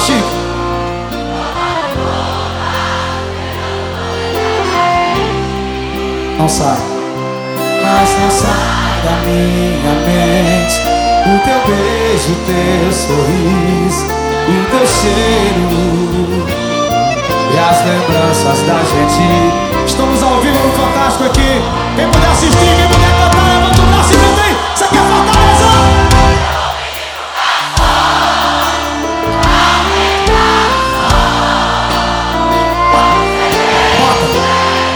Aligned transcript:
Chico. 0.00 0.28
Não 6.38 6.48
sai. 6.48 6.76
Mas 7.82 8.10
não 8.20 8.30
sai 8.30 8.76
da 9.02 9.12
minha 9.24 9.94
mente 10.06 10.80
O 11.24 11.38
teu 11.44 11.60
beijo, 11.66 12.32
o 12.32 12.36
teu 12.46 12.92
sorriso 12.92 14.04
O 14.48 14.70
teu 14.70 14.86
cheiro. 14.86 16.46
E 17.52 17.58
as 17.58 17.78
lembranças 17.86 18.60
da 18.66 18.78
gente. 18.84 19.86
Estamos 19.86 20.22
ao 20.22 20.40
vivo 20.40 20.58
no 20.58 20.72
Fantástico 20.72 21.24
aqui. 21.24 21.62
Quem 21.96 22.08
puder 22.10 22.30
assistir, 22.30 22.76
quem 22.76 22.88
puder 22.88 23.10
cantar 23.18 23.42
Levanta 23.44 23.80
o 23.80 23.86
braço 23.86 24.12
e 24.12 24.16
canta 24.16 24.42
aí. 24.42 24.56
Isso 24.74 24.84
aqui 24.84 24.96
é 24.98 25.45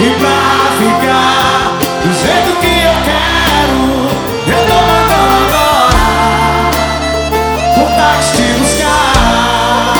E 0.02 0.08
pra 0.18 0.40
ficar 0.78 1.76
do 2.02 2.10
jeito 2.14 2.56
que 2.58 2.66
eu 2.66 2.94
quero, 3.04 3.80
eu 4.48 4.60
tô 4.66 4.76
mandando 4.88 5.32
agora 5.44 6.00
o 7.76 7.84
táxi 7.96 8.32
te 8.32 8.46
buscar 8.54 9.92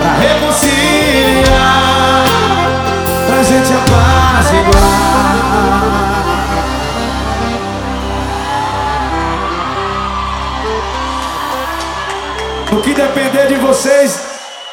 pra 0.00 0.12
reconciliar, 0.14 2.24
pra 3.28 3.38
gente 3.44 3.72
apaziguar. 3.72 4.96
No 12.72 12.82
que 12.82 12.92
depender 12.92 13.46
de 13.46 13.54
vocês, 13.54 14.20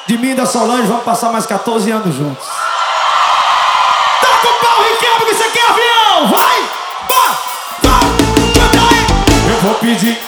de 0.08 0.18
mim 0.18 0.32
e 0.32 0.34
da 0.34 0.48
Solange, 0.48 0.88
vamos 0.88 1.04
passar 1.04 1.32
mais 1.32 1.46
14 1.46 1.92
anos 1.92 2.16
juntos. 2.16 2.63
Taca 4.44 4.50
o 4.50 4.60
pau 4.60 4.84
e 4.84 4.98
quebra 4.98 5.26
que 5.26 5.36
você 5.36 5.48
quer 5.52 5.64
avião! 5.70 6.28
Vai! 6.28 6.70
Canta 8.54 8.80
aí! 8.90 9.06
Eu 9.50 9.58
vou 9.62 9.76
pedir 9.76 10.20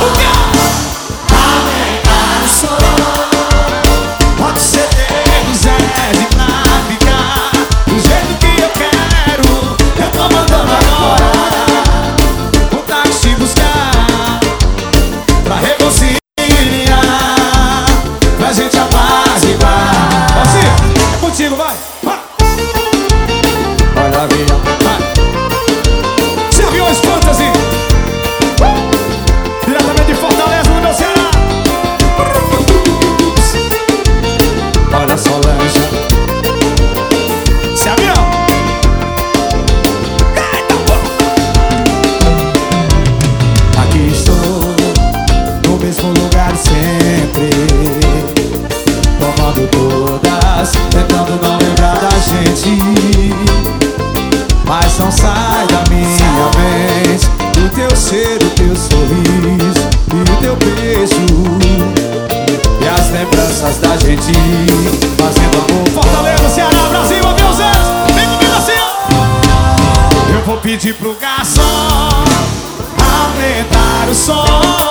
o 0.00 0.10
quê? 0.12 0.24
Aumentar 1.30 2.42
o 2.42 2.48
som 2.48 2.78
Pode 4.38 4.60
ser 4.60 4.88
do 4.88 5.54
Zé 5.54 5.76
de 6.12 6.24
pra 6.34 6.46
ficar 6.88 7.50
Do 7.86 8.00
jeito 8.00 8.32
que 8.38 8.62
eu 8.62 8.70
quero 8.70 9.46
Eu 10.02 10.10
tô 10.10 10.22
mandando 10.34 10.72
agora 10.72 11.32
O 12.72 12.76
táxi 12.76 13.34
buscar 13.34 14.40
Pra 15.44 15.56
reconciliar 15.56 16.18
Pra 18.38 18.52
gente 18.54 18.78
apaziguar 18.78 19.94
é 21.14 21.16
contigo, 21.20 21.56
vai! 21.56 21.76
Avião, 24.16 24.60
vai! 24.80 25.13
Não 55.04 55.10
sai 55.10 55.66
da 55.66 55.84
minha 55.90 56.50
mente 56.56 57.28
O 57.62 57.68
teu 57.68 57.94
cheiro, 57.94 58.46
o 58.46 58.50
teu 58.50 58.74
sorriso 58.74 59.88
E 60.14 60.30
o 60.30 60.36
teu 60.40 60.56
beijo. 60.56 61.14
E 62.80 62.88
as 62.88 63.10
lembranças 63.10 63.76
da 63.78 63.96
gente 63.98 64.32
Fazendo 65.18 65.56
amor. 65.68 65.90
Fortaleza, 65.92 66.48
Ceará, 66.48 66.84
Brasil, 66.88 67.28
adeus, 67.28 67.58
Vem 68.14 68.26
comigo 68.26 68.56
assim 68.56 70.32
Eu 70.32 70.40
vou 70.46 70.56
pedir 70.58 70.94
pro 70.94 71.14
garçom 71.14 71.62
Aumentar 72.98 74.08
o 74.08 74.14
som 74.14 74.83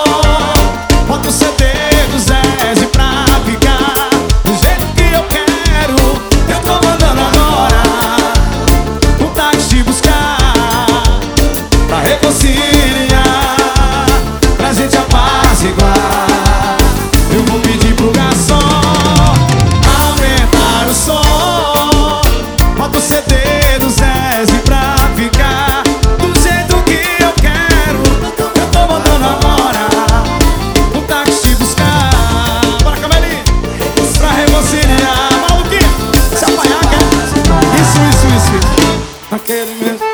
Aquele 39.64 39.82
mesmo 39.82 40.06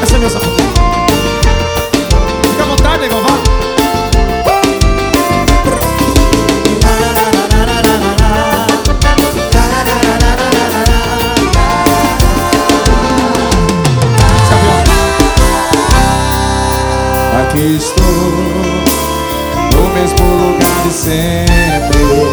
Essa 0.00 0.14
é 0.14 0.18
minha 0.18 0.30
safadinha 0.30 0.68
Fica 2.44 2.62
à 2.62 2.66
vontade, 2.66 3.00
negão, 3.00 3.20
vá. 3.20 3.30
Aqui 17.42 17.76
estou, 17.76 18.04
no 19.74 19.88
mesmo 19.94 20.52
lugar 20.52 20.82
de 20.84 20.92
sempre. 20.92 22.29